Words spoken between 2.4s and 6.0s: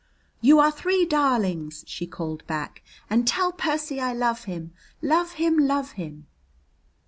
back. "And tell Percy I love him love him love